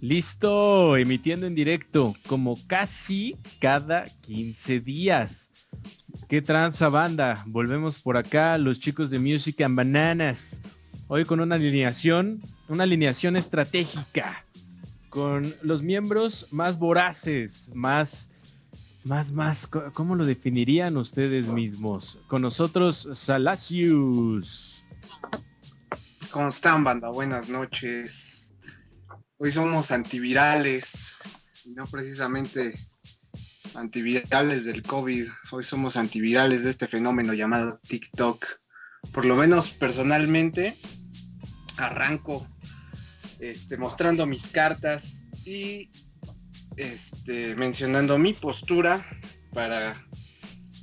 [0.00, 5.50] Listo, emitiendo en directo, como casi cada 15 días.
[6.28, 7.42] ¿Qué tranza banda?
[7.46, 10.60] Volvemos por acá, los chicos de Music and Bananas.
[11.08, 14.44] Hoy con una alineación, una alineación estratégica,
[15.08, 18.30] con los miembros más voraces, más,
[19.02, 22.20] más, más, ¿cómo lo definirían ustedes mismos?
[22.28, 24.77] Con nosotros, Salacius.
[26.30, 26.50] ¿Cómo
[26.80, 27.08] banda?
[27.08, 28.54] Buenas noches.
[29.38, 31.14] Hoy somos antivirales,
[31.74, 32.74] no precisamente
[33.74, 35.26] antivirales del COVID.
[35.52, 38.44] Hoy somos antivirales de este fenómeno llamado TikTok.
[39.12, 40.76] Por lo menos personalmente
[41.78, 42.46] arranco
[43.40, 45.88] este, mostrando mis cartas y
[46.76, 49.06] este, mencionando mi postura
[49.54, 50.04] para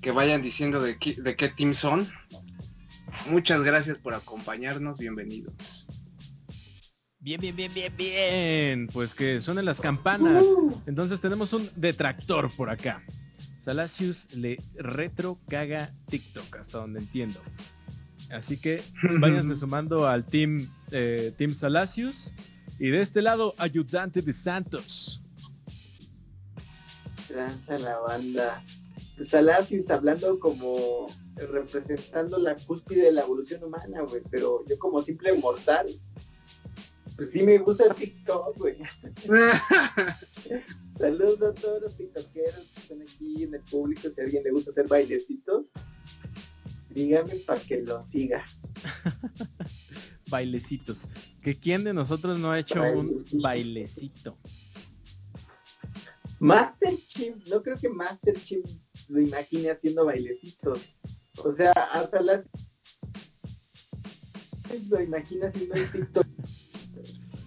[0.02, 2.08] que vayan diciendo de, de qué team son.
[3.30, 5.86] Muchas gracias por acompañarnos, bienvenidos.
[7.20, 8.88] Bien, bien, bien, bien, bien.
[8.94, 10.44] Pues que suenen las campanas.
[10.86, 13.04] Entonces tenemos un detractor por acá.
[13.60, 17.42] Salacius le retro caga TikTok, hasta donde entiendo.
[18.32, 18.80] Así que
[19.20, 22.32] váyanse sumando al team, eh, team Salacius.
[22.78, 25.24] Y de este lado, ayudante de Santos.
[27.30, 28.64] La banda.
[29.18, 34.22] Pues Salacius hablando como representando la cúspide de la evolución humana, güey.
[34.30, 35.88] Pero yo como simple mortal
[37.16, 38.78] pues sí me gusta el TikTok, güey.
[40.98, 44.10] Saludos a todos los tiktokeros que están aquí en el público.
[44.10, 45.68] Si a alguien le gusta hacer bailecitos,
[46.90, 48.44] dígame para que lo siga.
[50.30, 51.08] bailecitos.
[51.42, 54.38] ¿Que quién de nosotros no ha hecho un bailecito?
[56.40, 58.66] Master Chief, no creo que Master Chief
[59.08, 60.98] lo imagine haciendo bailecitos.
[61.44, 62.46] O sea, hasta las
[64.90, 66.28] lo imagina haciendo el TikTok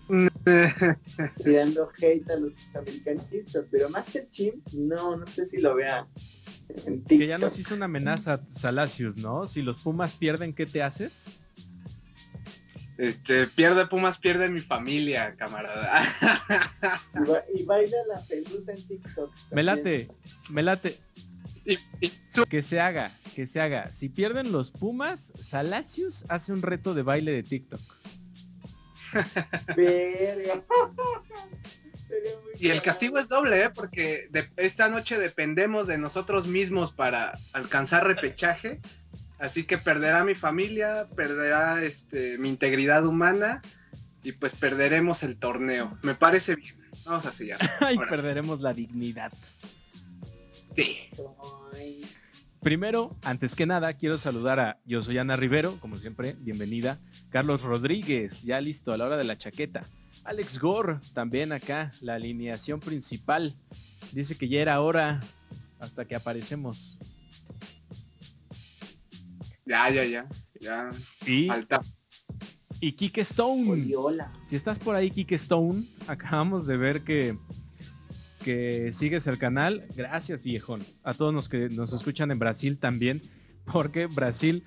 [1.44, 6.08] tirando hate a los americanistas, pero Master Chief, no, no sé si lo vea.
[7.06, 9.46] que ya nos hizo una amenaza Salacius, ¿no?
[9.46, 11.42] Si los Pumas pierden, ¿qué te haces?
[12.96, 16.02] Este, pierde Pumas, pierde mi familia, camarada.
[17.54, 19.34] y, baila la pelusa en TikTok.
[19.52, 20.08] Me late,
[20.50, 20.96] me late.
[22.48, 23.92] Que se haga, que se haga.
[23.92, 27.80] Si pierden los Pumas, Salacius hace un reto de baile de TikTok
[32.58, 33.70] y el castigo es doble, ¿eh?
[33.74, 38.80] porque esta noche dependemos de nosotros mismos para alcanzar repechaje.
[39.38, 43.62] Así que perderá mi familia, perderá este, mi integridad humana
[44.24, 45.96] y pues perderemos el torneo.
[46.02, 46.74] Me parece bien.
[47.04, 47.58] Vamos a sellar.
[47.92, 49.32] y perderemos la dignidad.
[50.78, 50.96] Sí.
[52.60, 57.00] Primero, antes que nada, quiero saludar a Yo soy Ana Rivero, como siempre, bienvenida.
[57.30, 59.82] Carlos Rodríguez, ya listo a la hora de la chaqueta.
[60.22, 63.56] Alex Gore, también acá, la alineación principal.
[64.12, 65.18] Dice que ya era hora
[65.80, 66.96] hasta que aparecemos.
[69.66, 70.28] Ya, ya, ya.
[70.60, 70.88] Ya.
[71.26, 71.80] Y, Falta.
[72.78, 73.92] y Kike Stone.
[74.44, 77.36] Si estás por ahí, Kike Stone, acabamos de ver que
[78.38, 79.86] que sigues el canal.
[79.96, 80.82] Gracias, viejón.
[81.02, 83.22] A todos los que nos escuchan en Brasil también,
[83.70, 84.64] porque Brasil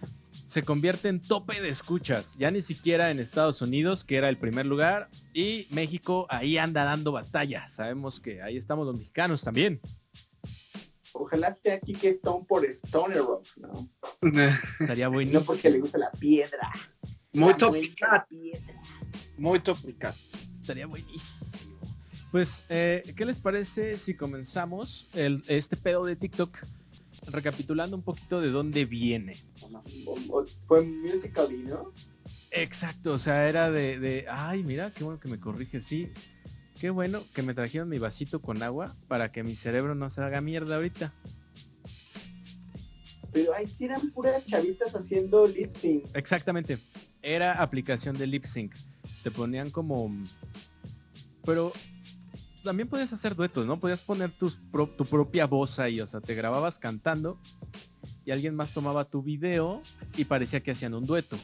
[0.48, 2.36] se convierte en tope de escuchas.
[2.38, 6.84] Ya ni siquiera en Estados Unidos, que era el primer lugar, y México ahí anda
[6.84, 7.68] dando batalla.
[7.68, 9.80] Sabemos que ahí estamos los mexicanos también.
[11.14, 13.90] Ojalá esté aquí que Stone por Stoner Rock, ¿no?
[14.80, 15.42] Estaría buenísimo.
[15.42, 16.72] No porque le gusta la piedra.
[17.34, 18.26] Muy topical.
[19.38, 20.14] Muy topical.
[20.60, 21.71] Estaría buenísimo.
[22.32, 26.58] Pues, eh, ¿qué les parece si comenzamos el, este pedo de TikTok
[27.28, 29.36] recapitulando un poquito de dónde viene?
[30.66, 31.92] Fue musical, ¿no?
[32.52, 36.10] Exacto, o sea, era de, de, ay, mira, qué bueno que me corrige, sí.
[36.80, 40.22] Qué bueno que me trajeron mi vasito con agua para que mi cerebro no se
[40.22, 41.14] haga mierda ahorita.
[43.34, 46.06] Pero ahí sí eran puras chavitas haciendo lip sync.
[46.14, 46.78] Exactamente,
[47.22, 48.74] era aplicación de lip sync.
[49.22, 50.12] Te ponían como...
[51.46, 51.72] Pero
[52.64, 53.80] también podías hacer duetos, ¿no?
[53.80, 54.52] Podías poner tu
[55.10, 57.40] propia voz ahí, o sea, te grababas cantando
[58.26, 59.82] y alguien más tomaba tu video
[60.18, 61.38] y parecía que hacían un dueto.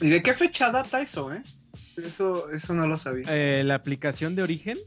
[0.00, 1.42] ¿Y de qué fecha data eso, eh?
[1.96, 3.24] Eso, eso no lo sabía.
[3.28, 4.78] Eh, la aplicación de origen.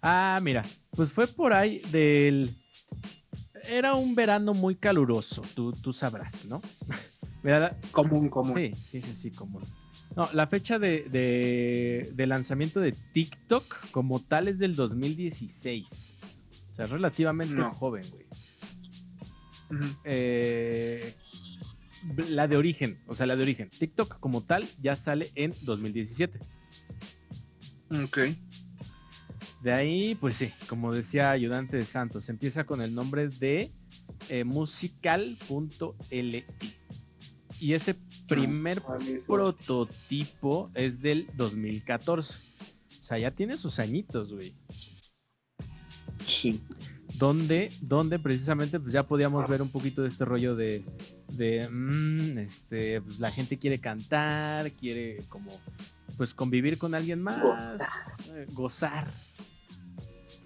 [0.00, 2.56] Ah, mira, pues fue por ahí del...
[3.68, 6.60] Era un verano muy caluroso, tú, tú sabrás, ¿no?
[7.92, 8.56] común, común.
[8.56, 9.62] Sí, sí, sí, sí, común.
[10.16, 16.14] No, la fecha de, lanzamiento de TikTok como tal es del 2016.
[16.72, 18.26] O sea, relativamente joven, güey.
[20.04, 21.14] Eh,
[22.28, 23.70] la de origen, o sea, la de origen.
[23.70, 26.38] TikTok como tal ya sale en 2017.
[28.04, 28.18] Ok.
[29.62, 33.72] De ahí, pues sí, como decía Ayudante de Santos, empieza con el nombre de
[34.28, 36.44] eh, musical.li.
[37.60, 37.94] Y ese
[38.34, 38.82] primer
[39.26, 42.38] prototipo es del 2014.
[43.00, 44.54] O sea, ya tiene sus añitos, güey.
[46.24, 46.60] Sí.
[47.18, 50.84] Donde, donde precisamente pues ya podíamos ver un poquito de este rollo de,
[51.28, 55.50] de mm, este, pues, la gente quiere cantar, quiere como
[56.16, 59.08] pues convivir con alguien más, eh, gozar.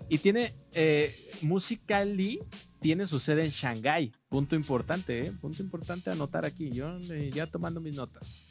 [0.09, 2.41] Y tiene eh, Musically
[2.87, 4.12] tiene su sede en Shanghái.
[4.29, 5.33] Punto importante, ¿eh?
[5.33, 6.71] Punto importante a anotar aquí.
[6.71, 8.47] Yo eh, ya tomando mis notas.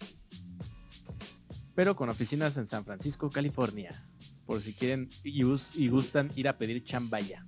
[1.73, 3.91] Pero con oficinas en San Francisco, California.
[4.45, 7.45] Por si quieren y, gus- y gustan ir a pedir chambaya.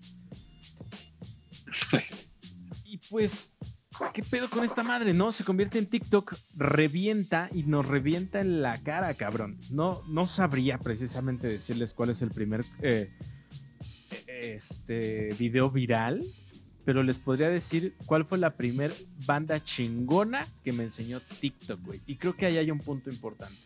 [2.86, 3.52] Y pues,
[4.14, 5.14] ¿qué pedo con esta madre?
[5.14, 9.58] No, se convierte en TikTok, revienta y nos revienta en la cara, cabrón.
[9.72, 13.12] No, no sabría precisamente decirles cuál es el primer eh,
[14.30, 16.24] eh, este video viral,
[16.88, 18.94] pero les podría decir cuál fue la primer
[19.26, 22.00] banda chingona que me enseñó TikTok, güey.
[22.08, 23.58] Y creo que ahí hay un punto importante.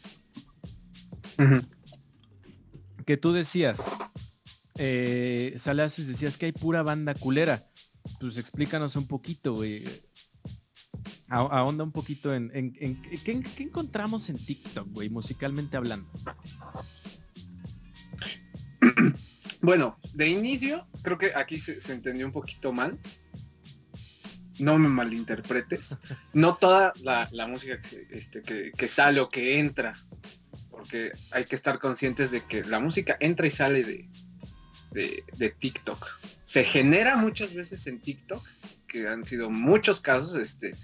[3.06, 3.84] Que tú decías,
[4.80, 7.64] eh, Salacios, decías que hay pura banda culera.
[8.20, 9.84] Pues explícanos un poquito, güey.
[11.28, 16.10] Ahonda un poquito en, en- en- ¿qué, qué encontramos en TikTok, güey, musicalmente hablando?
[19.62, 22.98] Bueno, de inicio, creo que aquí se, entendió un poquito mal.
[24.60, 25.98] No me malinterpretes.
[26.34, 29.94] No toda la, música que, este, que, sale o que entra,
[30.70, 34.10] porque hay que estar conscientes de que la música entra y sale
[34.92, 36.08] de TikTok.
[36.44, 38.46] Se genera muchas veces en TikTok,
[38.88, 40.76] que han sido muchos casos, este,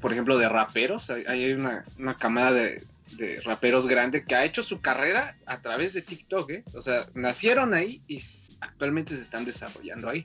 [0.00, 1.10] por ejemplo, de raperos.
[1.10, 2.82] Hay, hay una, una camada de,
[3.16, 6.64] de raperos grande que ha hecho su carrera a través de TikTok, ¿eh?
[6.74, 8.20] O sea, nacieron ahí y
[8.60, 10.24] actualmente se están desarrollando ahí.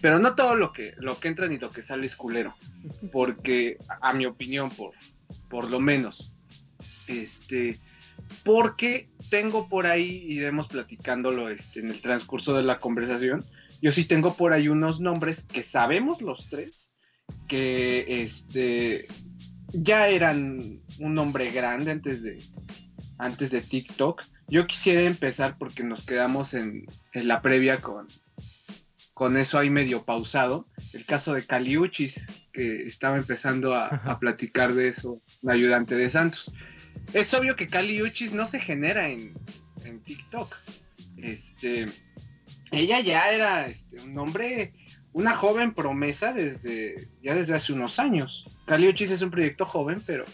[0.00, 2.54] Pero no todo lo que, lo que entra ni lo que sale es culero.
[3.12, 4.92] Porque, a, a mi opinión, por,
[5.48, 6.34] por lo menos,
[7.06, 7.78] este,
[8.44, 13.44] porque tengo por ahí, iremos platicándolo este, en el transcurso de la conversación,
[13.82, 16.90] yo sí tengo por ahí unos nombres que sabemos los tres,
[17.48, 19.06] que este,
[19.72, 22.40] ya eran un nombre grande antes de,
[23.18, 24.22] antes de TikTok.
[24.48, 28.06] Yo quisiera empezar porque nos quedamos en, en la previa con,
[29.14, 30.68] con eso ahí medio pausado.
[30.92, 32.20] El caso de Caliuchis,
[32.52, 36.52] que estaba empezando a, a platicar de eso, un ayudante de Santos.
[37.12, 39.34] Es obvio que Caliuchis no se genera en,
[39.84, 40.54] en TikTok.
[41.16, 41.86] Este,
[42.72, 44.72] ella ya era este, un hombre,
[45.12, 48.44] una joven promesa desde ya desde hace unos años.
[48.66, 50.24] Caliuchis es un proyecto joven, pero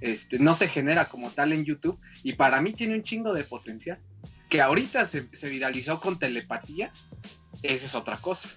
[0.00, 3.44] este, no se genera como tal en YouTube y para mí tiene un chingo de
[3.44, 3.98] potencial.
[4.48, 6.90] Que ahorita se, se viralizó con telepatía,
[7.62, 8.48] esa es otra cosa.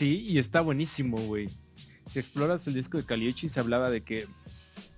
[0.00, 1.50] Sí, y está buenísimo, güey.
[2.06, 4.26] Si exploras el disco de Caliucci, se hablaba de que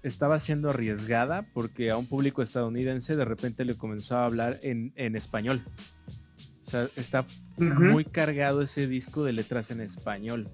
[0.04, 4.92] estaba siendo arriesgada porque a un público estadounidense de repente le comenzó a hablar en,
[4.94, 5.61] en español.
[6.64, 10.47] O sea, está muy cargado ese disco de letras en español.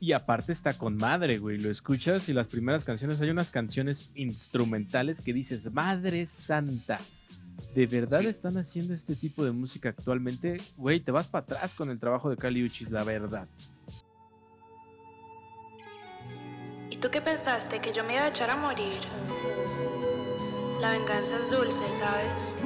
[0.00, 1.58] Y aparte está con madre, güey.
[1.58, 6.96] Lo escuchas y las primeras canciones, hay unas canciones instrumentales que dices, Madre Santa.
[7.74, 10.58] ¿De verdad están haciendo este tipo de música actualmente?
[10.76, 13.48] Güey, te vas para atrás con el trabajo de Cali Uchis, la verdad.
[16.88, 17.80] ¿Y tú qué pensaste?
[17.80, 19.00] ¿Que yo me iba a echar a morir?
[20.80, 22.56] La venganza es dulce, ¿sabes?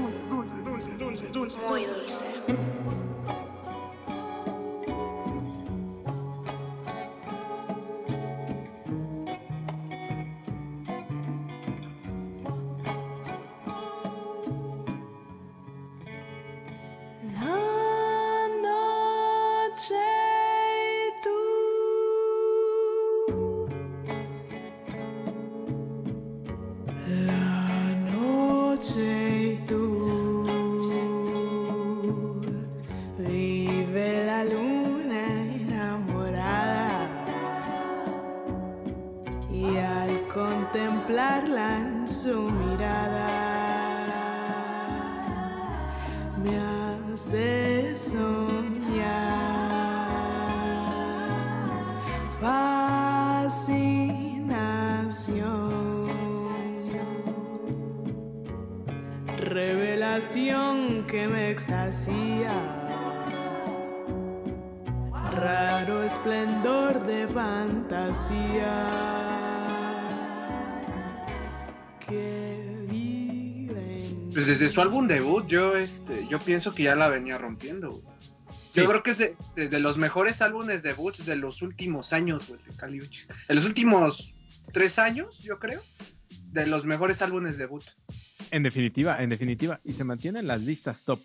[1.68, 2.26] Muy dulce.
[74.48, 78.02] Desde su álbum debut, yo este, yo pienso que ya la venía rompiendo, güey.
[78.70, 78.80] Sí.
[78.82, 82.48] Yo creo que es de, de- de los mejores álbumes debuts de los últimos años,
[82.48, 83.26] güey, de Kali Uchis.
[83.48, 84.34] En los últimos
[84.72, 85.80] tres años, yo creo,
[86.52, 87.82] de los mejores álbumes debut.
[88.50, 89.80] En definitiva, en definitiva.
[89.84, 91.20] Y se mantiene en las listas top.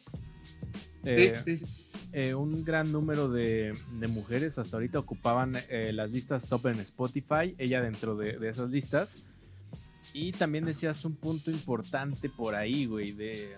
[1.03, 1.65] Sí, Eh, sí, sí.
[2.13, 6.80] eh, un gran número de, de mujeres hasta ahorita ocupaban eh, las listas top en
[6.80, 9.25] Spotify, ella dentro de, de esas listas.
[10.13, 13.58] Y también decías un punto importante por ahí, güey, de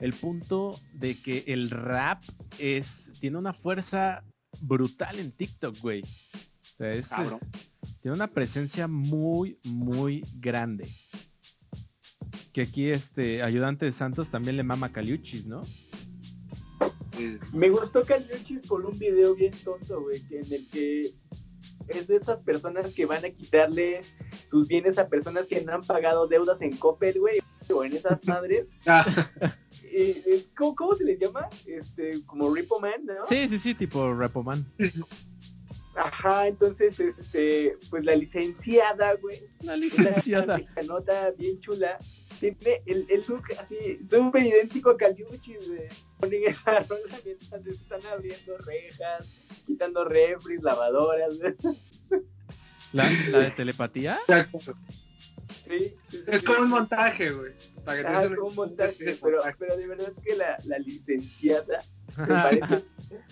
[0.00, 2.22] el punto de que el rap
[2.58, 4.24] es tiene una fuerza
[4.62, 6.02] brutal en TikTok, güey.
[6.02, 7.10] O sea, es-
[8.00, 10.88] tiene una presencia muy, muy grande.
[12.52, 15.62] Que aquí este ayudante de Santos también le mama Caliuchis, ¿no?
[15.62, 17.38] Sí.
[17.52, 21.00] Me gustó Caliuchis por un video bien tonto, güey, que en el que
[21.88, 24.00] es de esas personas que van a quitarle
[24.52, 27.38] sus bienes a personas que no han pagado deudas en Coppel, güey,
[27.74, 28.66] o en esas madres.
[28.86, 29.04] Ah,
[29.84, 31.48] Eh, ¿cómo, cómo se les llama?
[31.66, 33.24] Este, como Repo Man, ¿no?
[33.24, 34.64] Sí, sí, sí, tipo Repoman.
[35.94, 41.98] Ajá, entonces, este, pues la licenciada, güey, La una nota bien chula,
[42.40, 45.88] tiene el, el look así, súper idéntico a Caliuchis, güey.
[46.18, 51.54] Ponen esa rola mientras están abriendo rejas, quitando refris, lavadoras, güey.
[52.92, 54.18] ¿La, la de telepatía?
[54.26, 56.46] Sí, sí, sí, es sí.
[56.46, 57.52] como un montaje, güey.
[57.84, 59.42] Para que Ah, des es una- como un montaje, es pero,
[59.76, 61.78] de verdad que la, la licenciada
[62.18, 62.84] me parece,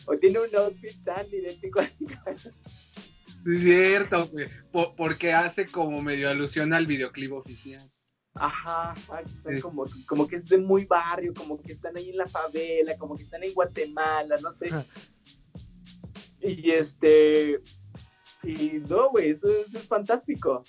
[0.06, 1.84] o tiene un outfit tan idéntico a
[2.32, 4.46] Es cierto, güey.
[4.72, 7.90] Po- porque hace como medio alusión al videoclip oficial.
[8.34, 9.60] Ajá, Sí.
[9.60, 13.16] como, como que es de muy barrio, como que están ahí en la favela, como
[13.16, 14.68] que están en Guatemala, no sé.
[14.68, 14.84] Ajá.
[16.42, 17.60] Y este.
[18.42, 20.62] Y no, güey, eso, eso es fantástico.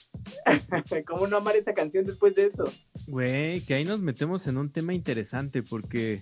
[1.08, 2.66] ¿Cómo no amar esa canción después de eso?
[3.08, 6.22] Güey, que ahí nos metemos en un tema interesante porque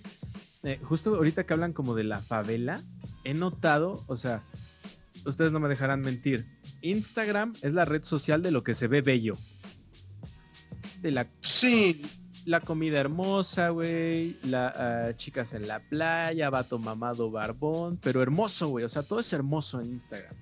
[0.62, 2.80] eh, justo ahorita que hablan como de la favela,
[3.24, 4.44] he notado, o sea,
[5.24, 6.46] ustedes no me dejarán mentir,
[6.82, 9.36] Instagram es la red social de lo que se ve bello.
[11.00, 12.02] De la, Sí,
[12.44, 18.84] la comida hermosa, güey, las chicas en la playa, vato mamado barbón, pero hermoso, güey,
[18.84, 20.34] o sea, todo es hermoso en Instagram.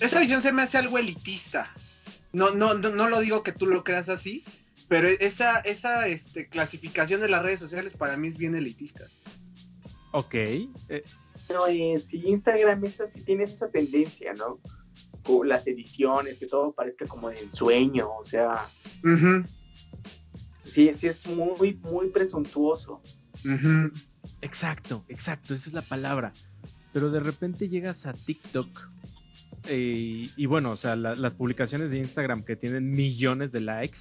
[0.00, 1.72] Esa visión se me hace algo elitista.
[2.32, 4.42] No, no, no, no lo digo que tú lo creas así,
[4.88, 9.04] pero esa, esa este, clasificación de las redes sociales para mí es bien elitista.
[10.12, 11.02] Ok, eh,
[11.52, 14.60] No, eh, sí, Instagram es así, tiene esa tendencia, ¿no?
[15.22, 18.68] Con las ediciones, que todo parezca como de ensueño, o sea,
[20.62, 23.00] sí, sí es muy, muy presuntuoso.
[24.40, 26.32] Exacto, exacto, esa es la palabra.
[26.92, 28.68] Pero de repente llegas a TikTok
[29.70, 34.00] y bueno, o sea, la- las publicaciones de Instagram que tienen millones de likes,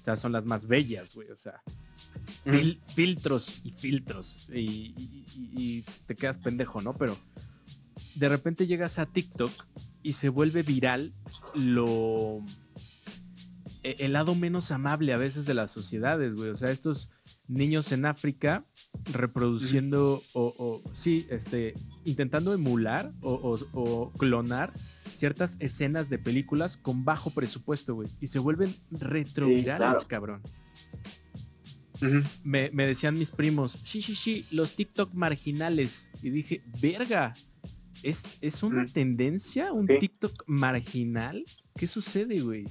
[0.00, 1.60] o sea, son las más bellas, güey, o sea,
[2.44, 6.94] fil- filtros y filtros y, y- y- y te quedas pendejo, ¿no?
[6.94, 7.16] Pero
[8.16, 9.50] de repente llegas a TikTok
[10.02, 11.12] y se vuelve viral
[11.54, 12.42] lo...
[13.82, 16.50] e- El lado menos amable a veces de las sociedades, güey.
[16.50, 17.10] O sea, estos
[17.46, 18.64] niños en África
[19.12, 21.74] reproduciendo o, o, sí, este,
[22.04, 24.72] intentando emular o, o- o clonar
[25.18, 28.08] ciertas escenas de películas con bajo presupuesto, güey.
[28.20, 30.08] Y se vuelven retrovirales, claro.
[30.08, 30.42] cabrón.
[32.44, 36.08] Me, me decían mis primos, sí, sí, sí, los TikTok marginales.
[36.22, 37.32] Y dije, verga,
[38.04, 39.72] ¿es, es una tendencia?
[39.72, 39.94] ¿Un Sí.
[39.98, 41.42] TikTok marginal?
[41.74, 42.64] ¿Qué sucede, güey?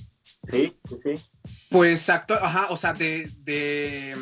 [0.49, 1.53] Sí, sí, sí.
[1.69, 4.15] Pues actua- ajá, o sea, de, de,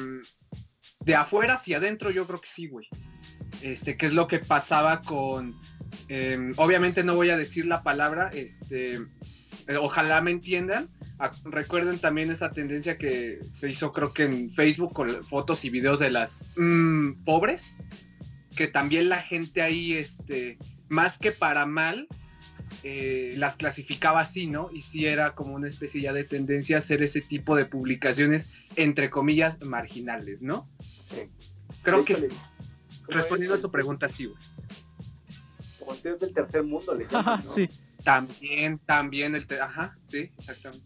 [1.01, 2.87] de afuera hacia adentro yo creo que sí, güey.
[3.61, 5.55] Este, que es lo que pasaba con,
[6.07, 8.95] em, obviamente no voy a decir la palabra, este,
[9.67, 10.89] eh, ojalá me entiendan.
[11.19, 15.69] Ah, recuerden también esa tendencia que se hizo creo que en Facebook con fotos y
[15.69, 17.77] videos de las mm, pobres,
[18.55, 20.57] que también la gente ahí, este,
[20.89, 22.07] más que para mal,
[22.83, 24.69] eh, las clasificaba así, ¿no?
[24.71, 28.49] Y sí era como una especie ya de tendencia a hacer ese tipo de publicaciones,
[28.75, 30.69] entre comillas, marginales, ¿no?
[31.09, 31.21] Sí.
[31.81, 33.59] Creo que hecho, le- ¿cómo respondiendo es?
[33.59, 34.37] a tu pregunta, sí, güey.
[35.85, 37.51] Conteos del tercer mundo, le llaman, ¿no?
[37.51, 37.67] sí.
[38.03, 39.45] También, también el...
[39.47, 40.85] te- Ajá, sí, exactamente.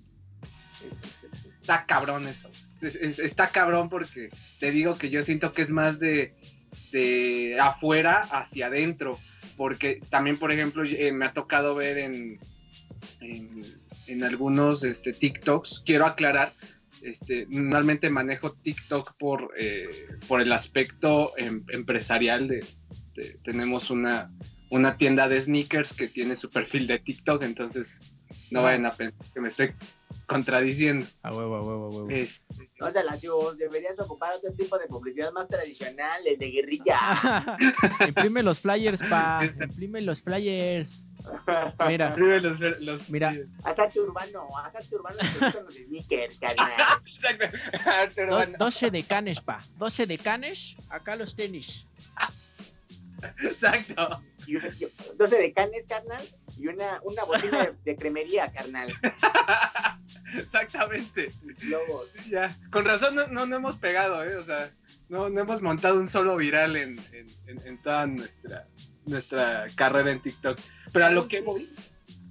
[1.60, 2.50] Está cabrón eso.
[2.82, 4.30] es- es- está cabrón porque
[4.60, 6.36] te digo que yo siento que es más de,
[6.92, 9.20] de afuera hacia adentro.
[9.58, 12.40] Porque también, por ejemplo, eh, me ha tocado ver en,
[13.20, 13.60] en,
[14.08, 16.54] en algunos este, TikToks, quiero aclarar,
[17.02, 19.90] este, normalmente manejo TikTok por, eh,
[20.30, 22.66] por el aspecto em- empresarial de,
[23.16, 24.32] de- tenemos una,
[24.70, 28.14] una tienda de sneakers que tiene su perfil de TikTok, entonces
[28.52, 29.74] no vayan a pensar que me estoy
[30.28, 31.06] contradiciendo.
[31.24, 32.10] A huevo, a huevo, a huevo.
[32.12, 36.52] Este, No te la digo, deberías ocupar otro tipo de publicidad más tradicional, el de
[36.52, 37.58] guerrilla.
[38.08, 39.42] Imprime los flyers, pa.
[39.44, 41.04] Imprime los flyers.
[41.88, 43.34] Mira, los, los- Mira.
[43.64, 46.72] Azarte urbano, azarte urbano gustan los sneakers, carnal.
[47.06, 47.58] Exacto.
[48.16, 49.58] Pero do- bueno, 12 de canes, pa.
[49.78, 51.88] 12 de canes, acá los tenis.
[53.44, 54.22] Exacto.
[54.50, 54.88] Y un- y-
[55.18, 56.24] 12 de canes, carnal,
[56.58, 58.92] y una, una bocina de, de cremería, carnal.
[60.38, 61.32] Exactamente.
[61.64, 62.08] Lobos.
[62.30, 62.50] Ya.
[62.72, 64.36] Con razón no, no, no hemos pegado, ¿eh?
[64.38, 64.70] O sea,
[65.08, 68.68] no, no hemos montado un solo viral en, en, en- en toda nuestra,
[69.06, 70.58] nuestra carrera en TikTok.
[70.92, 71.70] Pero a lo que voy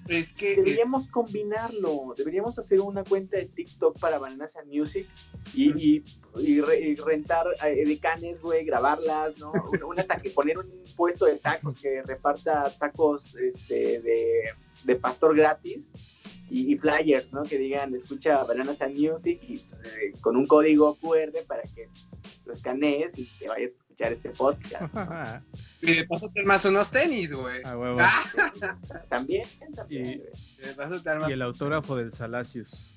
[0.09, 0.53] es que...
[0.53, 2.15] eh, Deberíamos combinarlo.
[2.17, 5.07] Deberíamos hacer una cuenta de TikTok para Bananas and Music
[5.55, 6.03] y, y,
[6.41, 9.53] y re- y rentar eh, de canes, güey, grabarlas, ¿no?
[9.73, 14.43] Una, una taque- poner un puesto de tacos que reparta tacos este, de,
[14.85, 15.79] de pastor gratis
[16.51, 17.43] y, flyers, ¿no?
[17.43, 21.89] Que digan, escucha Bananas and Music y pues, eh, con un código QR para que
[22.47, 24.97] lo escanees y te vayas escuchar este podcast.
[24.97, 25.43] A
[25.83, 27.63] Y de paso te armas unos tenis, güey.
[27.65, 27.99] huevo.
[28.01, 28.25] Ah,
[29.09, 30.05] También, también.
[30.07, 30.31] Y- güey.
[30.69, 31.31] de paso te armas...
[31.31, 32.95] Y el autógrafo del Salacius.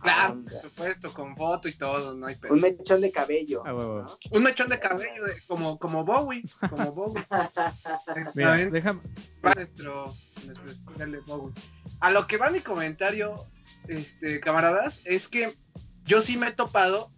[0.00, 0.50] Claro, Anda.
[0.50, 2.52] por supuesto, con foto y todo, no hay pedo.
[2.54, 3.64] Un mechón de cabello.
[3.64, 4.02] A huevo.
[4.02, 4.16] ¿no?
[4.36, 7.24] Un mechón de cabello, de- como, como Bowie, como Bowie.
[8.34, 9.00] Mira, déjame.
[9.46, 10.12] va nuestro,
[10.44, 11.54] nuestro Bowie.
[12.00, 13.46] A lo que va mi comentario,
[13.86, 15.56] este, camaradas, es que
[16.04, 17.12] yo sí me he topado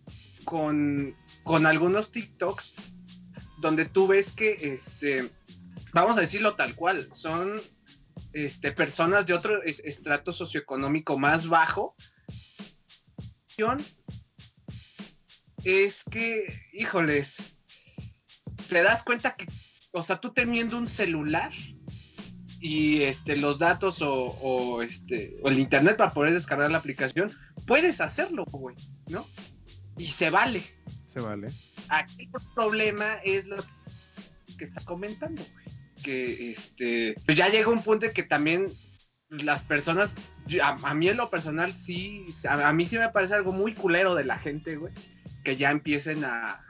[0.44, 2.74] con, con algunos TikToks
[3.60, 5.30] donde tú ves que, este,
[5.92, 7.60] vamos a decirlo tal cual, son
[8.32, 11.94] este, personas de otro es- estrato socioeconómico más bajo.
[15.64, 17.56] Es que, híjoles,
[18.68, 19.46] te das cuenta que,
[19.92, 21.52] o sea, tú teniendo un celular
[22.60, 27.30] y este los datos o, o, este o el internet para poder descargar la aplicación,
[27.66, 28.74] puedes hacerlo, güey,
[29.08, 29.26] ¿no?
[29.96, 30.62] Y se vale.
[31.06, 31.48] Se vale.
[31.88, 33.56] Aquí el problema es lo
[34.58, 35.64] que estás comentando, güey.
[36.02, 38.66] Que este, pues ya llega un punto en que también
[39.30, 40.14] las personas,
[40.62, 43.74] a, a mí en lo personal sí, a, a mí sí me parece algo muy
[43.74, 44.92] culero de la gente, güey,
[45.42, 46.62] que ya empiecen a,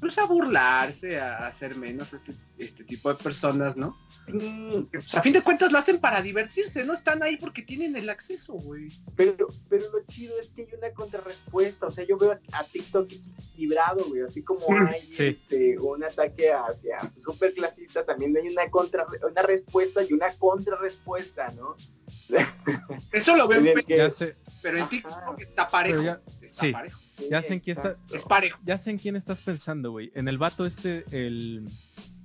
[0.00, 3.96] pues a burlarse, a hacer menos este, este tipo de personas, ¿no?
[4.26, 7.96] Sí, Pues, a fin de cuentas lo hacen para divertirse, no están ahí porque tienen
[7.96, 8.88] el acceso, güey.
[9.16, 11.86] Pero, pero lo chido es que hay una contrarrespuesta.
[11.86, 14.22] O sea, yo veo a TikTok equilibrado, güey.
[14.22, 15.38] Así como hay Sí.
[15.40, 21.48] este, un ataque hacia super clasista, también hay una, contra, una respuesta y una contrarrespuesta,
[21.56, 21.74] ¿no?
[23.12, 24.88] Eso lo veo, En el en que- Ya sé, pero en.
[24.88, 26.02] TikTok está parejo.
[26.02, 26.72] Ya- está sí.
[26.72, 27.00] parejo.
[27.30, 27.96] ya sé en quién está.
[28.12, 28.58] Es parejo.
[28.64, 30.10] Ya sé en quién estás pensando, güey.
[30.14, 31.64] En el vato este, el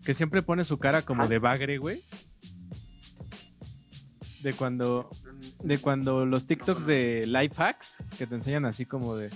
[0.06, 2.02] que siempre pone su cara como de bagre, güey.
[4.42, 5.10] De cuando,
[5.64, 9.30] de cuando los TikToks de life hacks que te enseñan así como de,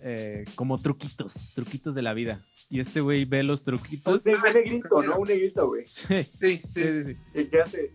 [0.00, 2.44] eh, como truquitos, truquitos de la vida.
[2.70, 4.24] Y este güey ve los truquitos.
[4.24, 5.18] Un, un negrito, ¿no?
[5.18, 5.84] Un negrito, güey.
[5.86, 7.46] Sí, Sí, sí, sí.
[7.48, 7.92] que hace.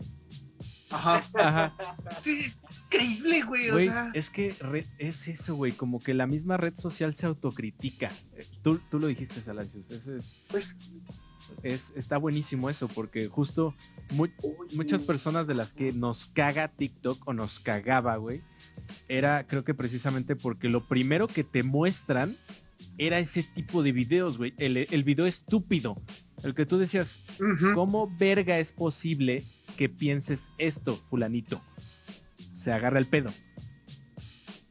[0.89, 1.23] Ajá.
[1.33, 1.75] Ajá.
[2.21, 3.69] Sí, es increíble, güey.
[3.69, 7.25] O sea, es que re- es eso, güey, como que la misma red social se
[7.25, 8.11] autocritica.
[8.61, 9.89] Tú, tú lo dijiste, Salacios.
[9.89, 10.77] Ese es, pues,
[11.63, 13.73] es- está buenísimo eso, porque justo
[14.75, 18.41] muchas personas de las que nos caga TikTok o nos cagaba, güey,
[19.07, 22.35] era creo que precisamente porque lo primero que te muestran
[22.97, 24.53] era ese tipo de videos, güey.
[24.57, 25.95] El, el video estúpido.
[26.43, 27.19] El que tú decías.
[27.73, 29.43] ¿cómo verga es posible
[29.77, 31.61] que pienses esto, fulanito?
[32.53, 33.29] Se agarra el pedo.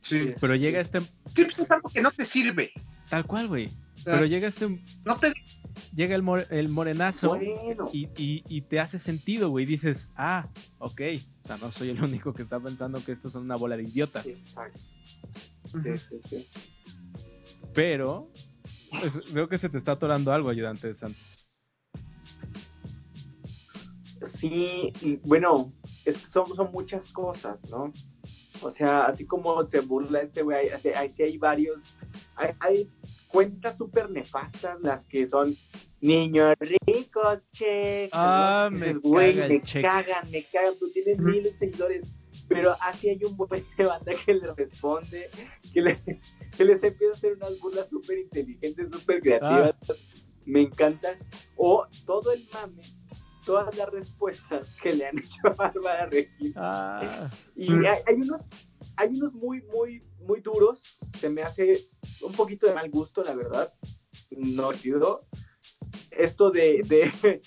[0.00, 0.32] Sí.
[0.40, 2.72] Pero llega este, Sí, pues es algo que no te sirve.
[3.08, 3.66] tal cual, güey.
[3.66, 5.32] O sea, Pero llega este, no te
[5.94, 9.66] llega el, more- el morenazo Bueno, y, y- y te hace sentido, güey.
[9.66, 10.46] Dices, ah,
[10.78, 11.00] ok.
[11.44, 13.84] O sea, no soy el único que está pensando que estos son una bola de
[13.84, 14.26] idiotas.
[14.26, 14.80] exacto.
[15.64, 16.48] Sí, sí, sí.
[17.74, 18.30] Pero
[18.90, 21.48] pues, veo que se te está atorando algo, ayudante de Santos.
[24.26, 25.72] Sí, y bueno,
[26.04, 27.90] es son, son muchas cosas, ¿no?
[28.60, 31.96] O sea, así como se burla este güey, hay, hay, hay varios,
[32.36, 32.90] hay, hay
[33.32, 35.54] cuentas súper nefastas, las que son
[36.00, 36.54] niños
[36.86, 38.08] ricos, che.
[38.12, 38.78] Ah, ¿no?
[38.78, 39.82] me Dices, güey, caga me check.
[39.82, 41.28] cagan, me cagan, tú tienes Ujú.
[41.28, 42.14] miles de seguidores,
[42.48, 45.30] pero así hay un buen de banda que le responde,
[45.72, 46.02] que, le-
[46.56, 49.74] que les empieza a hacer unas burlas súper inteligentes, súper creativas.
[50.44, 51.18] Me encantan.
[51.56, 52.82] O todo el mame,
[53.46, 56.52] todas las respuestas que le han hecho a Bárbara Regil.
[56.56, 58.40] Ah, Y hay, hay unos,
[58.96, 60.98] hay unos muy, muy, muy duros.
[61.18, 61.78] Se me hace
[62.22, 63.72] un poquito de mal gusto, la verdad.
[64.30, 65.26] No ayudó.
[66.10, 67.12] Esto de, de,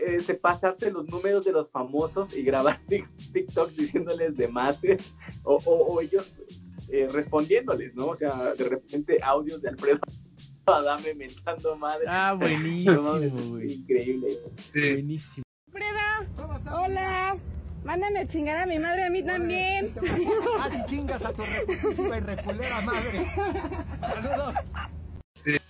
[0.00, 4.96] eh, de pasarse los números de los famosos y grabar tic- TikTok diciéndoles de mate.
[5.44, 6.40] O, o- o ellos
[6.90, 8.06] eh, respondiéndoles, ¿no?
[8.08, 9.98] O sea, de repente audios de Alfredo
[10.66, 12.04] Adame mentando madre.
[12.08, 13.18] ah, No, buenísimo,
[13.50, 13.72] güey.
[13.72, 14.28] Increíble.
[14.72, 14.80] Sí.
[14.92, 15.44] Buenísimo.
[15.72, 16.28] Freda,
[16.72, 17.38] hola.
[17.88, 19.94] Mándame a chingar a mi madre a mí también.
[20.58, 23.32] Casi chingas a tu reputísima y reculera madre.
[23.98, 24.54] Saludos.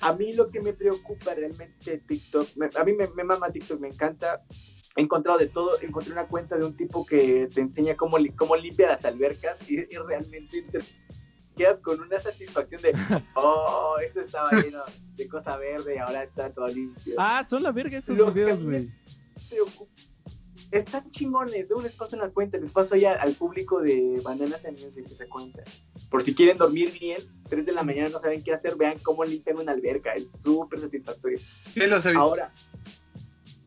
[0.01, 3.49] A mí lo que me preocupa realmente de TikTok, me- a mí me, me mama
[3.51, 4.43] TikTok, me encanta.
[4.97, 8.31] He encontrado de todo, encontré una cuenta de un tipo que te enseña cómo, li-
[8.35, 10.81] cómo limpia las albercas y, y realmente te
[11.57, 12.97] quedas con una satisfacción de,
[13.37, 14.83] oh, eso estaba lleno
[15.15, 17.15] de cosa verde y ahora está todo limpio.
[17.17, 18.91] Ah, son la verga esos Lo que videos, güey.
[20.71, 24.79] Están chingones, luego les paso una cuenta, les paso ya al público de Bananas and
[24.83, 25.63] Music esa cuenta.
[26.11, 29.25] Por si quieren dormir bien, 3 de la mañana no saben qué hacer, vean cómo
[29.25, 31.39] limpian una alberca, es súper satisfactorio.
[31.73, 32.23] Sí, los he visto.
[32.23, 32.53] Ahora,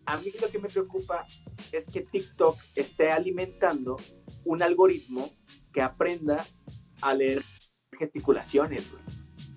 [0.05, 1.25] a mí lo que me preocupa
[1.71, 3.95] es que TikTok esté alimentando
[4.45, 5.27] un algoritmo
[5.73, 6.45] que aprenda
[7.01, 7.43] a leer
[7.97, 9.03] gesticulaciones, güey.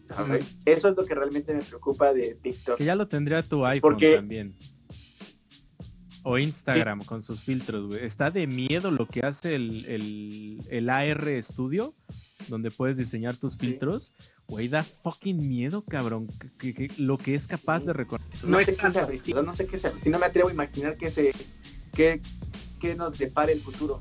[0.08, 0.58] ¿sabes?
[0.64, 2.76] Eso es lo que realmente me preocupa de TikTok.
[2.78, 4.56] Que ya lo tendría tu iPhone Porque- también.
[6.26, 8.04] O Instagram con sus filtros, güey.
[8.04, 11.94] Está de miedo lo que hace el, el, el AR Studio,
[12.48, 14.12] donde puedes diseñar tus filtros.
[14.48, 16.26] Güey, da fucking miedo, cabrón.
[16.58, 18.44] que- que- que lo que es capaz de reconocer.
[18.44, 20.52] No, No sé qué se avecina, no sé qué se avecina, no me atrevo a
[20.52, 21.32] imaginar que se
[21.92, 22.20] que,
[22.80, 24.00] que nos depare el futuro.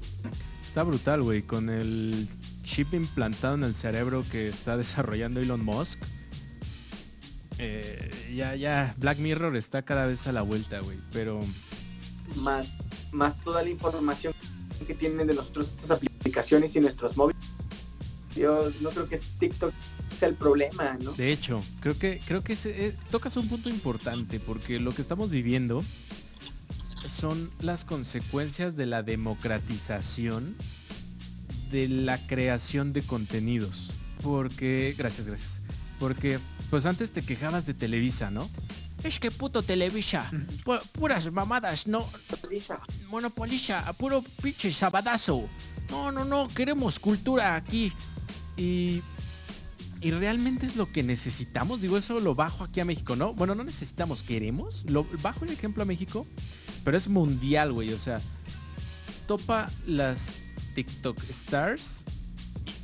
[0.62, 1.44] Está brutal, güey.
[1.44, 2.28] Con el
[2.64, 6.00] chip implantado en el cerebro que está desarrollando Elon Musk.
[7.60, 10.98] Eh, ya, ya, Black Mirror está cada vez a la vuelta, güey.
[11.14, 11.40] Pero
[12.36, 12.68] Más,
[13.12, 14.34] más toda la información
[14.86, 17.42] que tienen de nosotros estas aplicaciones y nuestros móviles.
[18.36, 19.74] Yo no creo que TikTok
[20.18, 21.14] sea el problema, ¿no?
[21.14, 25.30] De hecho, creo que creo que eh, tocas un punto importante porque lo que estamos
[25.30, 25.82] viviendo
[27.08, 30.56] son las consecuencias de la democratización
[31.72, 33.92] de la creación de contenidos.
[34.22, 35.60] Porque, gracias, gracias.
[36.00, 38.50] Porque, pues antes te quejabas de Televisa, ¿no?
[39.04, 40.30] Es que puto Televisa,
[40.64, 42.08] pu- puras mamadas, no,
[43.10, 45.48] monopoliza, puro pinche sabadazo.
[45.90, 47.92] No, no, no, queremos cultura aquí.
[48.56, 49.02] Y,
[50.00, 51.82] y realmente es lo que necesitamos.
[51.82, 53.34] Digo, eso lo bajo aquí a México, ¿no?
[53.34, 54.86] Bueno, no necesitamos, queremos.
[54.90, 56.26] Lo bajo el ejemplo a México,
[56.86, 57.92] pero es mundial, güey.
[57.94, 58.22] O sea,
[59.28, 60.30] topa las
[60.76, 62.06] TikTok stars.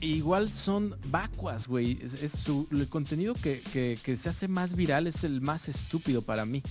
[0.01, 1.99] I- Igual son vacuas, güey.
[2.03, 5.67] Es, es su- el contenido que, que- que se hace más viral es el más
[5.69, 6.62] estúpido para mí.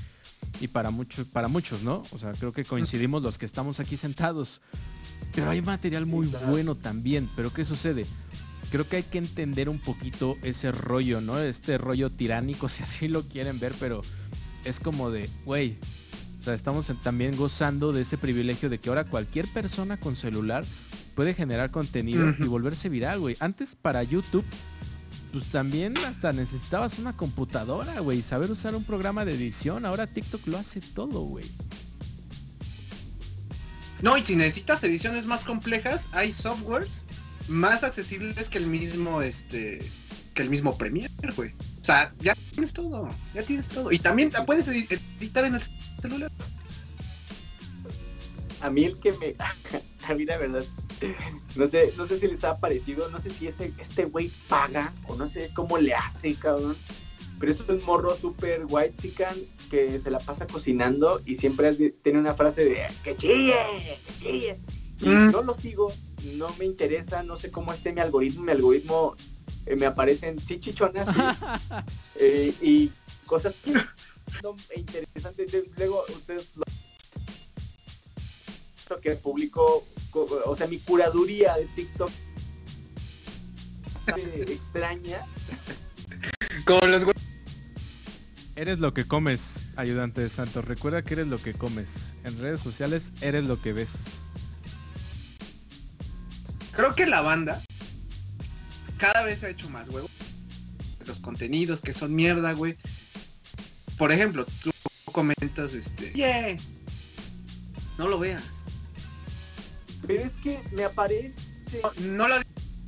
[0.60, 2.02] Y para muchos, para muchos, ¿no?
[2.12, 4.60] O sea, creo que coincidimos los que estamos aquí sentados.
[5.34, 7.28] Pero hay material muy bueno también.
[7.36, 8.06] Pero ¿qué sucede?
[8.70, 11.38] Creo que hay que entender un poquito ese rollo, ¿no?
[11.38, 14.00] Este rollo tiránico, si así lo quieren ver, pero
[14.64, 15.76] es como de, güey,
[16.40, 20.64] o sea, estamos también gozando de ese privilegio de que ahora cualquier persona con celular
[21.18, 23.37] puede generar contenido y volverse viral, güey.
[23.40, 24.44] Antes para YouTube,
[25.33, 29.85] pues también hasta necesitabas una computadora, güey, saber usar un programa de edición.
[29.85, 31.44] Ahora TikTok lo hace todo, güey.
[34.00, 37.04] No, y si necesitas ediciones más complejas, hay softwares
[37.48, 39.81] más accesibles que el mismo, este,
[40.35, 41.50] que el mismo Premiere, güey.
[41.81, 43.90] O sea, ya tienes todo, ya tienes todo.
[43.90, 45.62] Y también la puedes edi- editar en el
[46.00, 46.31] celular.
[48.61, 49.35] A mí el que me...
[50.09, 50.64] A mí la verdad,
[51.56, 54.92] no sé, no sé si les ha parecido, no sé si ese, este güey paga
[55.06, 56.76] o no sé cómo le hace, cabrón.
[57.38, 59.34] Pero es un morro súper white chican
[59.70, 63.54] que se la pasa cocinando y siempre tiene una frase de que chille,
[64.18, 64.58] que chille.
[65.00, 65.30] Y Mm.
[65.30, 65.92] no lo sigo,
[66.34, 68.42] no me interesa, no sé cómo esté mi algoritmo.
[68.42, 69.14] Mi algoritmo
[69.66, 71.20] eh, me aparecen sí chichonas sí,
[72.16, 72.90] eh, y
[73.24, 73.54] cosas
[74.42, 75.54] no, interesantes.
[75.76, 76.64] Luego ustedes lo
[78.96, 82.11] que publico, co- o sea, mi curaduría de TikTok
[84.46, 85.27] extraña.
[86.64, 87.14] Con los güey-
[88.57, 90.64] Eres lo que comes, ayudante de Santos.
[90.64, 92.12] Recuerda que eres lo que comes.
[92.24, 94.05] En redes sociales eres lo que ves.
[96.72, 97.62] Creo que la banda
[98.96, 100.09] cada vez se ha hecho más, huevo.
[101.07, 102.77] Los contenidos que son mierda, güey.
[103.96, 104.70] Por ejemplo, tú
[105.12, 106.57] comentas, este, yeah.
[107.96, 108.42] No lo veas.
[110.09, 111.33] Pero es que me aparece
[111.66, 112.35] dice, no lo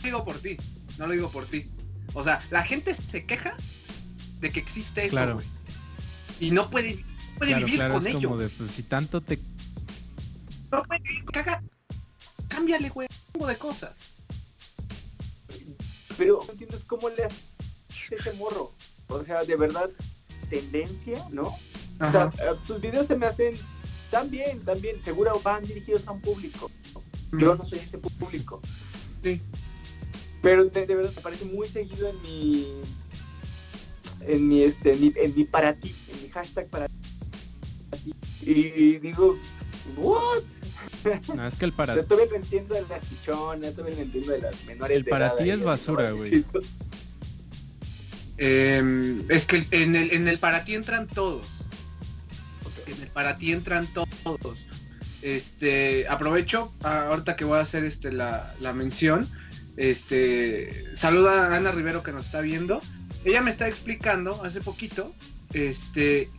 [0.03, 0.57] digo por ti,
[0.99, 1.71] no lo digo por ti.
[2.15, 3.55] O sea, la gente se queja
[4.41, 5.35] de que existe eso, Claro.
[5.35, 5.47] güey.
[6.41, 8.29] Y no puede, no puede Claro, vivir claro, con es ello.
[8.31, 9.39] como de, pues si tanto te...
[10.73, 11.63] No puede vivir, caga.
[12.49, 13.07] Cámbiale, güey,
[13.39, 14.11] un de cosas.
[16.17, 17.37] pero no entiendes cómo le hace
[18.11, 18.73] ese morro.
[19.09, 19.91] O sea, de verdad,
[20.49, 21.55] tendencia, ¿no?
[22.01, 22.31] O sea,
[22.67, 23.53] tus videos se me hacen
[24.11, 25.03] tan bien, tan bien.
[25.05, 26.71] Seguro van dirigidos a un público.
[27.33, 28.61] Yo no soy ese público.
[29.23, 29.41] Sí.
[30.43, 32.81] Pero de, de verdad me parece muy seguido en mi.
[34.21, 38.15] En mi, este, en mi, en mi para ti, en mi hashtag para ti.
[38.43, 39.39] Y digo,
[39.97, 40.43] ¿what?
[41.35, 41.97] No, es que el para...
[41.97, 44.97] Yo todavía no entiendo de las chichonas, todavía no entiendo de las menores.
[44.97, 46.45] El de para ti es basura, güey.
[48.43, 51.47] Eh, es que en el, en el para ti entran todos.
[52.87, 54.67] En el para ti entran todos.
[55.23, 59.29] Este, aprovecho, ah, ahorita que voy a hacer este la, la mención.
[59.77, 62.81] Este, saluda a Ana Rivero que nos está viendo.
[63.25, 65.15] Ella me está explicando hace poquito,
[65.53, 66.31] este,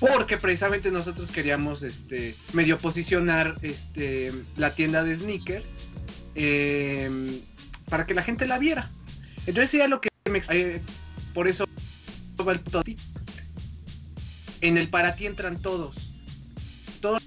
[0.00, 5.64] porque precisamente nosotros queríamos este medio posicionar este la tienda de sneakers
[6.36, 7.40] eh,
[7.88, 8.88] para que la gente la viera.
[9.46, 10.80] Entonces ella lo que me eh,
[11.34, 11.64] por eso.
[14.60, 16.10] En el para ti entran todos.
[17.00, 17.22] Todos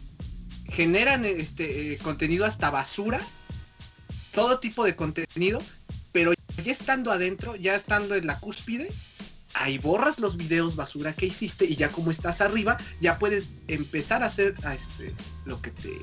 [0.72, 3.20] generan este eh, contenido hasta basura.
[4.34, 5.62] Todo tipo de contenido.
[6.12, 8.92] Pero ya estando adentro, ya estando en la cúspide,
[9.54, 14.22] ahí borras los videos basura que hiciste y ya como estás arriba, ya puedes empezar
[14.22, 15.14] a hacer a este,
[15.46, 15.94] lo que te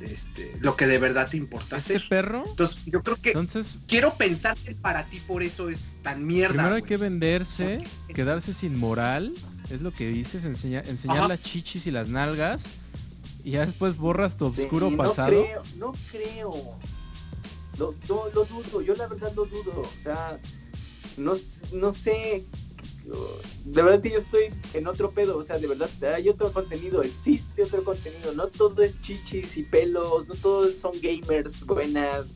[0.00, 2.08] este, lo que de verdad te importa Este hacer.
[2.08, 6.24] perro, Entonces, yo creo que entonces, quiero pensar que para ti por eso es tan
[6.24, 6.54] mierda.
[6.54, 7.82] primero hay que venderse,
[8.14, 9.32] quedarse sin moral,
[9.70, 11.28] es lo que dices, enseña- enseñar Ajá.
[11.28, 12.62] las chichis y las nalgas,
[13.48, 15.30] y ya después borras tu Sí, oscuro no pasado.
[15.30, 16.52] creo, no creo.
[17.78, 19.80] Lo, lo, lo dudo, yo la verdad lo dudo.
[19.80, 20.38] O sea,
[21.16, 21.32] no,
[21.72, 22.44] no sé.
[23.64, 25.38] De verdad que yo estoy en otro pedo.
[25.38, 28.34] O sea, de verdad hay otro contenido, existe otro contenido.
[28.34, 32.34] No todo es chichis y pelos, no todos son gamers buenas.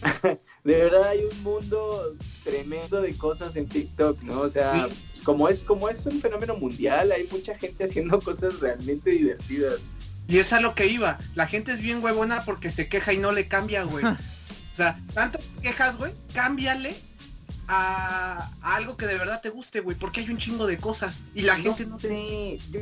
[0.64, 2.14] De verdad hay un mundo
[2.44, 4.40] tremendo de cosas en TikTok, ¿no?
[4.40, 4.88] O sea,
[5.22, 9.80] como es como es un fenómeno mundial, hay mucha gente haciendo cosas realmente divertidas.
[10.28, 11.18] Y es a lo que iba.
[11.34, 14.04] La gente es bien huevona porque se queja y no le cambia, güey.
[14.04, 14.16] o
[14.74, 16.96] sea, tanto quejas, güey, cámbiale
[17.68, 19.96] a, a algo que de verdad te guste, güey.
[19.96, 21.24] Porque hay un chingo de cosas.
[21.34, 22.58] Y la gente no sé.
[22.70, 22.80] yo-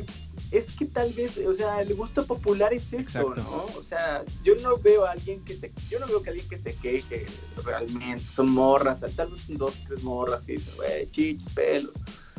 [0.51, 3.35] es que tal vez, o sea, el gusto popular es eso, Exacto.
[3.35, 3.65] ¿no?
[3.79, 6.59] O sea, yo no veo a alguien que se, yo no veo que alguien que
[6.59, 7.25] se queje
[7.65, 11.91] realmente, son morras, tal vez son dos, tres morras que dicen, güey, chichis, pelos.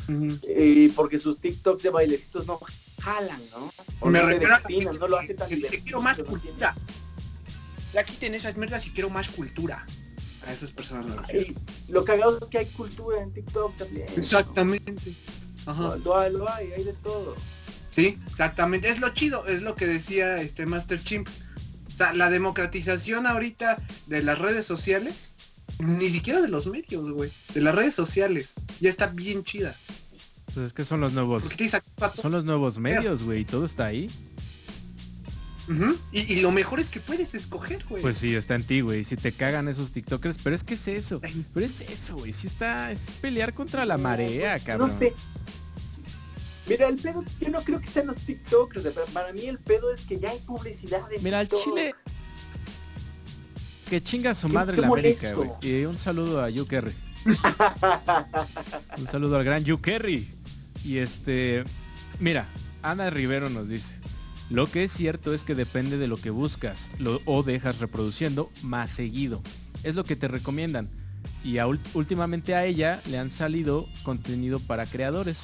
[0.07, 2.59] Y porque sus TikToks de bailecitos no
[3.01, 3.71] jalan, ¿no?
[3.99, 6.75] O Me no refiero a gente no lo hace tan que divertido, quiero más cultura.
[7.93, 9.85] Ya quiten esas mierdas y quiero más cultura.
[10.45, 11.59] A esas personas me refiero.
[11.89, 14.07] Lo cagado es que hay cultura en TikTok también.
[14.15, 14.21] ¿no?
[14.21, 15.13] Exactamente.
[15.65, 15.97] Ajá.
[15.97, 17.35] Lo, hay, lo hay, hay de todo.
[17.89, 18.89] Sí, exactamente.
[18.89, 21.27] Es lo chido, es lo que decía este Master Chimp.
[21.87, 25.33] O sea, la democratización ahorita de las redes sociales,
[25.79, 29.75] ni siquiera de los medios, güey, de las redes sociales, ya está bien chida.
[30.53, 31.43] Pues es que son los nuevos,
[32.21, 34.09] son los nuevos medios, güey, y todo está ahí.
[36.13, 38.01] Y, y lo mejor es que puedes escoger, güey.
[38.01, 39.03] Pues sí, está en ti, güey.
[39.03, 41.19] Si te cagan esos TikTokers, pero es que es eso.
[41.53, 42.31] Pero es eso, güey.
[42.31, 44.89] Sí está, es pelear contra la marea, cabrón.
[44.91, 45.13] No sé.
[46.69, 48.83] Mira, el pedo, yo no creo que sean los TikTokers.
[48.85, 51.63] de- Para mí el pedo es que ya hay publicidad en Mira, al TikTok.
[51.65, 51.95] Chile.
[53.89, 55.49] Que chinga su madre la América, güey.
[55.61, 56.93] Y un saludo a Hugh Kerry.
[58.97, 60.27] Un saludo al gran Hugh Kerry.
[60.83, 61.63] Y este.
[62.19, 62.47] Mira,
[62.81, 63.95] Ana Rivero nos dice.
[64.49, 68.49] Lo que es cierto es que depende de lo que buscas lo- o dejas reproduciendo
[68.63, 69.41] más seguido.
[69.83, 70.89] Es lo que te recomiendan.
[71.43, 75.43] Y a últimamente a ella le han salido contenido para creadores.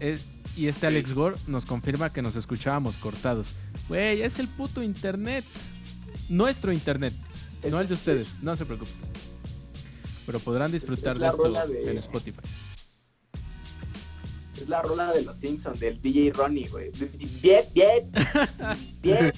[0.00, 0.24] Es-
[0.56, 3.54] y este Alex Gore nos confirma que nos escuchábamos cortados.
[3.88, 5.44] Güey, es el puto internet.
[6.28, 7.14] Nuestro internet.
[7.70, 8.34] No el de ustedes.
[8.42, 8.94] No se preocupen.
[10.26, 12.38] Pero podrán disfrutar Es de esto de- en Spotify.
[14.60, 16.90] Es la rola de los Simpsons, del DJ Ronnie, güey.
[17.40, 18.10] Bien, bien.
[19.02, 19.32] Bien.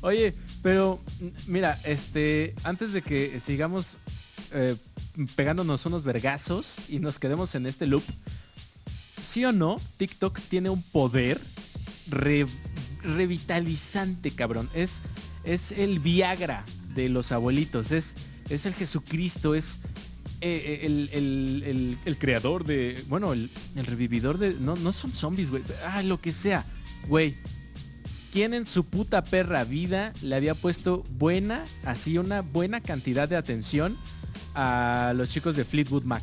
[0.00, 1.00] Oye, pero
[1.46, 3.96] mira, este, antes de que sigamos
[4.52, 4.76] eh,
[5.36, 8.02] pegándonos unos vergazos y nos quedemos en este loop,
[9.22, 11.40] sí o no, TikTok tiene un poder
[12.08, 12.46] re-
[13.02, 14.70] revitalizante, cabrón.
[14.74, 15.00] Es,
[15.44, 18.14] es el Viagra de los abuelitos, es,
[18.50, 19.78] es el Jesucristo, es
[20.40, 25.12] eh, el, el- el- el creador de, bueno, el, el revividor de, no, no son
[25.12, 26.64] zombies, güey, ah, lo que sea,
[27.08, 27.36] güey.
[28.32, 33.36] ¿quién en su puta perra vida le había puesto buena, así una buena cantidad de
[33.36, 33.98] atención
[34.54, 36.22] a los chicos de Fleetwood Mac?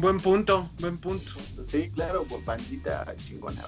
[0.00, 1.32] Buen punto, buen punto.
[1.66, 3.62] Sí, claro, pues bandita chingona.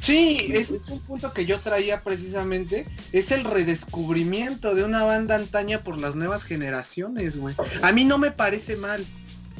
[0.00, 2.86] Sí, ese es un punto que yo traía precisamente.
[3.12, 7.54] Es el redescubrimiento de una banda antaña por las nuevas generaciones, güey.
[7.82, 9.04] A mí no me parece mal,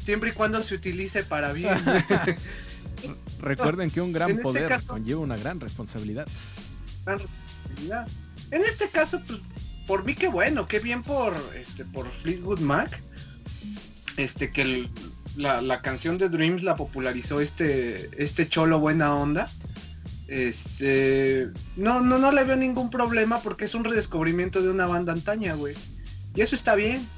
[0.05, 1.77] siempre y cuando se utilice para bien.
[3.41, 6.27] Recuerden que un En gran este poder caso- conlleva una gran responsabilidad.
[7.05, 8.09] Gran responsabilidad.
[8.51, 9.41] En este caso, pues,
[9.87, 13.03] por mí qué bueno, qué bien por este por Fleetwood Mac.
[14.17, 14.91] Este que el-
[15.39, 19.49] la, la canción de Dreams la popularizó este este cholo buena onda.
[20.27, 25.13] Este no no no le veo ningún problema porque es un redescubrimiento de una banda
[25.13, 25.75] antaña, güey.
[26.35, 27.09] Y eso está bien.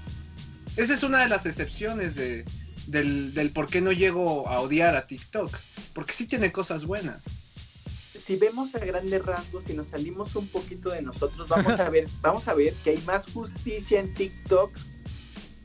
[0.76, 2.44] Esa es una de las excepciones de
[2.86, 5.56] del, del por qué no llego a odiar a TikTok,
[5.94, 7.24] porque sí tiene cosas buenas.
[8.24, 12.08] si vemos a grandes rasgos y nos salimos un poquito de nosotros, vamos a ver,
[12.20, 14.70] vamos a ver que hay más justicia en TikTok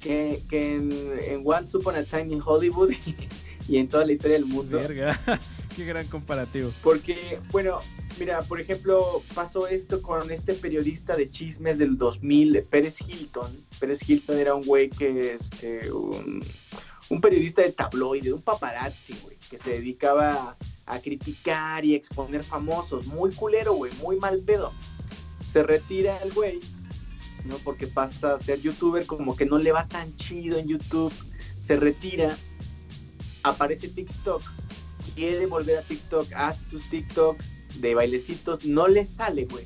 [0.05, 0.91] que, que en,
[1.27, 2.91] en Once Upon a Time in Hollywood
[3.67, 4.77] y, en toda la historia del mundo.
[4.77, 5.19] Verga,
[5.75, 6.71] qué gran comparativo.
[6.83, 7.79] Porque, bueno,
[8.19, 13.51] mira, por ejemplo, pasó esto con este periodista de chismes del 2000, Pérez Hilton.
[13.79, 16.39] Pérez Hilton era un güey que, este, un,
[17.09, 23.07] un periodista de tabloide, un paparazzi, güey, que se dedicaba a criticar y exponer famosos.
[23.07, 24.71] Muy culero, güey, muy mal pedo.
[25.51, 26.59] Se retira el güey,
[27.45, 27.57] ¿no?
[27.57, 31.13] Porque pasa a ser youtuber, como que no le va tan chido en YouTube.
[31.59, 32.35] Se retira,
[33.43, 34.41] aparece TikTok,
[35.15, 37.39] quiere volver a TikTok, hace sus TikTok
[37.79, 39.65] de bailecitos, no le sale, güey.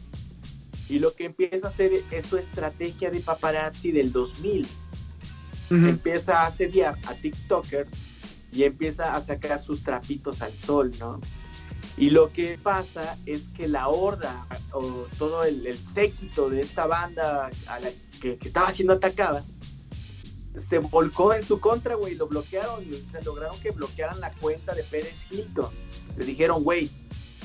[0.87, 4.67] Y lo que empieza a hacer es su estrategia de paparazzi del 2000
[5.69, 7.89] empieza a asediar a TikTokers
[8.51, 11.19] y empieza a sacar sus trapitos al sol, ¿no?
[11.99, 16.87] Y lo que pasa es que la horda o todo el, el séquito de esta
[16.87, 17.89] banda a la
[18.21, 19.43] que, que estaba siendo atacada
[20.57, 24.73] se volcó en su contra, güey, lo bloquearon, o sea, lograron que bloquearan la cuenta
[24.73, 25.69] de Pérez Hilton.
[26.17, 26.89] Le dijeron, güey,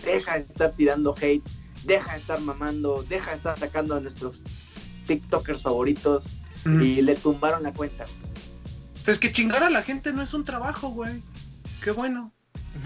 [0.04, 1.44] deja de estar tirando hate,
[1.84, 4.40] deja de estar mamando, deja de estar atacando a nuestros
[5.06, 6.24] TikTokers favoritos
[6.64, 8.04] y le tumbaron la cuenta.
[9.06, 11.22] Es que chingar a la gente no es un trabajo, güey.
[11.82, 12.32] Qué bueno.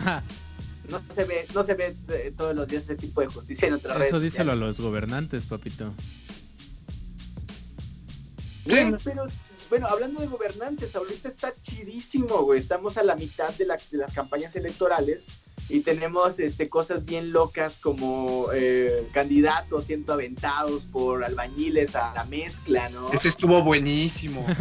[0.91, 3.75] No se ve, no se ve eh, todos los días ese tipo de justicia en
[3.75, 4.09] otras redes.
[4.09, 5.93] Eso díselo a los gobernantes, papito.
[8.65, 9.25] Güey, pero
[9.71, 12.61] bueno, hablando de gobernantes, ahorita está chidísimo, güey.
[12.61, 15.25] Estamos a la mitad de, la- de las campañas electorales
[15.71, 22.25] y tenemos este, cosas bien locas como eh, candidatos siendo aventados por albañiles a la
[22.25, 23.11] mezcla, ¿no?
[23.13, 24.47] Ese estuvo buenísimo.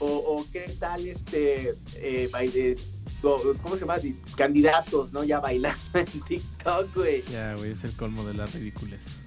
[0.00, 2.28] O, o qué tal este eh,
[3.20, 3.98] ¿cómo se llama?
[3.98, 5.24] Di- Candidatos, ¿no?
[5.24, 7.22] Ya bailando en TikTok, güey.
[7.30, 9.18] Ya, güey, es el colmo de las ridículas.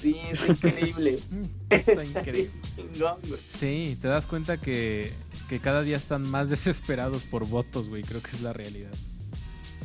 [0.00, 1.18] Sí, es increíble.
[1.30, 2.32] Mm, Está increíble.
[2.76, 3.40] bien chingón, güey.
[3.50, 5.12] Sí, te das cuenta que,
[5.48, 8.02] que cada día están más desesperados por votos, güey.
[8.02, 8.92] Creo que es la realidad.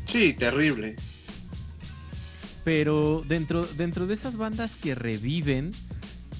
[0.06, 0.96] Sí, terrible.
[2.64, 5.72] Pero dentro, dentro de esas bandas que reviven,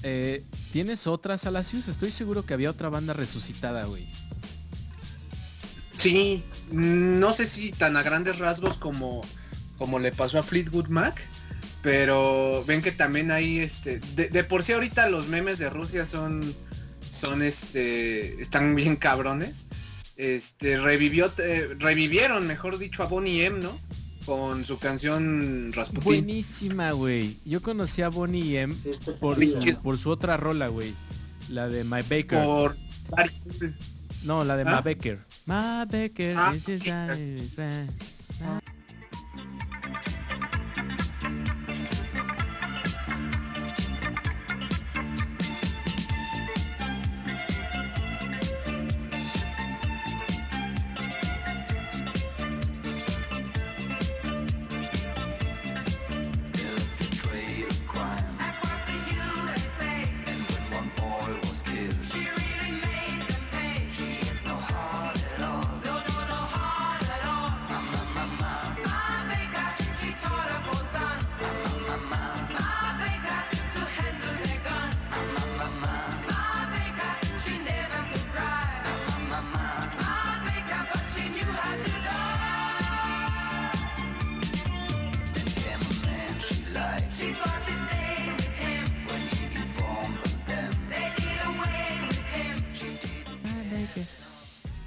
[0.04, 1.88] eh, ¿tienes otras, Alacius?
[1.88, 4.06] Estoy seguro que había otra banda resucitada, güey.
[6.02, 6.42] Sí,
[6.72, 9.20] no sé si tan a grandes rasgos como,
[9.78, 11.20] como le pasó a Fleetwood Mac,
[11.80, 14.00] pero ven que también hay este.
[14.16, 16.42] De, de por sí ahorita los memes de Rusia son.
[17.10, 18.40] son este.
[18.42, 19.66] están bien cabrones.
[20.16, 23.78] Este revivió eh, revivieron, mejor dicho, a Bonnie M, ¿no?
[24.26, 26.04] Con su canción Rasputin.
[26.04, 27.36] Buenísima, güey.
[27.44, 28.74] Yo conocí a Bonnie M
[29.20, 30.94] por, su, por su otra rola, güey.
[31.48, 32.44] La de My Baker.
[32.44, 32.76] Por
[34.24, 34.70] No, la de ¿Ah?
[34.70, 35.20] Ma Becker.
[35.46, 37.56] My baker ah, is his eyes.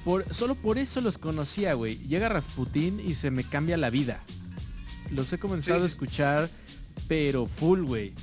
[0.05, 1.97] Por, solo por eso los conocía, güey.
[2.07, 4.23] Llega Rasputín y se me cambia la vida.
[5.11, 6.49] Los he comenzado Sí, a escuchar,
[7.07, 8.13] pero full, güey.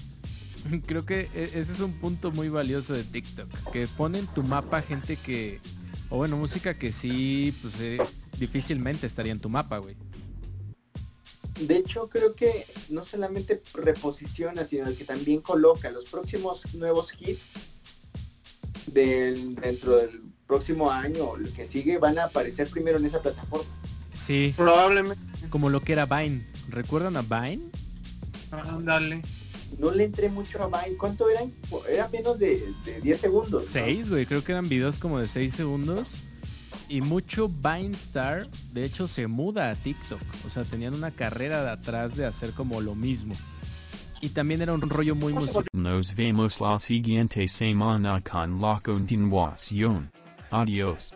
[0.86, 3.72] Creo que e- ese es un punto muy valioso de TikTok.
[3.72, 5.60] Que ponen tu mapa gente que...
[6.08, 7.98] O bueno, música que sí, pues eh,
[8.38, 9.96] difícilmente estaría en tu mapa, güey.
[11.60, 17.48] De hecho, creo que no solamente reposiciona, sino que también coloca los próximos nuevos hits
[18.86, 20.22] del, dentro del
[20.52, 23.64] próximo año o el que sigue van a aparecer primero en esa plataforma.
[24.12, 25.18] Sí, probablemente.
[25.48, 26.46] como lo que era Vine.
[26.68, 27.62] ¿Recuerdan a Vine?
[28.50, 29.22] Ándale.
[29.78, 30.98] No le entré mucho a Vine.
[30.98, 31.50] ¿Cuánto eran?
[31.90, 33.64] Era menos de, de 10 segundos.
[33.64, 33.70] ¿no?
[33.70, 34.26] Seis, güey.
[34.26, 36.16] Creo que eran videos como de 6 segundos.
[36.90, 40.20] Y mucho Vine Star, de hecho, se muda a TikTok.
[40.46, 43.34] O sea, tenían una carrera de atrás de hacer como lo mismo.
[44.20, 45.64] Y también era un rollo muy musical.
[45.72, 50.12] Nos vemos la siguiente semana con la continuación.
[50.52, 51.14] Adios.